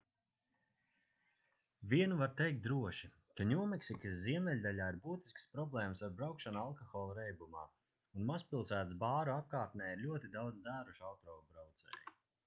[1.91, 3.09] vienu var teikt droši
[3.41, 7.67] ka ņūmeksikas ziemeļdaļā ir būtiskas problēmas ar braukšanu alkohola reibumā
[8.21, 12.05] un mazpilsētas bāru apkārtnē ir ļoti daudz dzērušu autobraucēju